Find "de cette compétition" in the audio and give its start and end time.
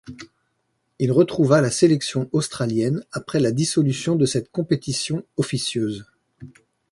4.15-5.23